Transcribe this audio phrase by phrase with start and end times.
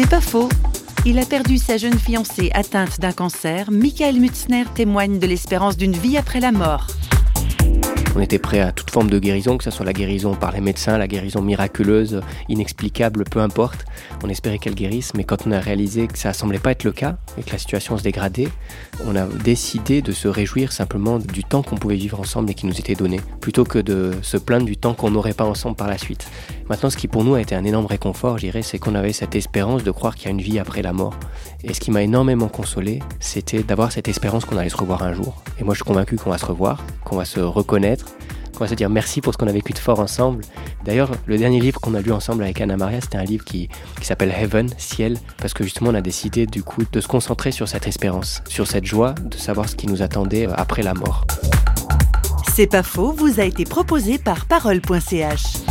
[0.00, 0.48] C'est pas faux.
[1.06, 3.72] Il a perdu sa jeune fiancée atteinte d'un cancer.
[3.72, 6.86] Michael Mutzner témoigne de l'espérance d'une vie après la mort.
[8.18, 10.60] On était prêt à toute forme de guérison, que ce soit la guérison par les
[10.60, 13.84] médecins, la guérison miraculeuse, inexplicable, peu importe.
[14.24, 16.90] On espérait qu'elle guérisse, mais quand on a réalisé que ça semblait pas être le
[16.90, 18.48] cas et que la situation se dégradait,
[19.06, 22.66] on a décidé de se réjouir simplement du temps qu'on pouvait vivre ensemble et qui
[22.66, 25.86] nous était donné, plutôt que de se plaindre du temps qu'on n'aurait pas ensemble par
[25.86, 26.28] la suite.
[26.68, 29.12] Maintenant, ce qui pour nous a été un énorme réconfort, je dirais, c'est qu'on avait
[29.12, 31.14] cette espérance de croire qu'il y a une vie après la mort.
[31.64, 35.12] Et ce qui m'a énormément consolé, c'était d'avoir cette espérance qu'on allait se revoir un
[35.12, 35.42] jour.
[35.58, 38.06] Et moi, je suis convaincu qu'on va se revoir, qu'on va se reconnaître,
[38.52, 40.44] qu'on va se dire merci pour ce qu'on a vécu de fort ensemble.
[40.84, 43.68] D'ailleurs, le dernier livre qu'on a lu ensemble avec Anna Maria, c'était un livre qui,
[43.98, 47.50] qui s'appelle Heaven, Ciel, parce que justement, on a décidé du coup de se concentrer
[47.50, 51.26] sur cette espérance, sur cette joie de savoir ce qui nous attendait après la mort.
[52.54, 55.67] C'est pas faux, vous a été proposé par parole.ch.